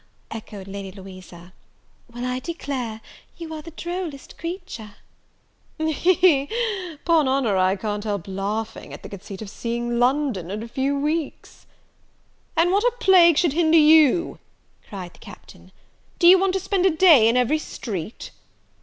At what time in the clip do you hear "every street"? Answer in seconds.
17.37-18.31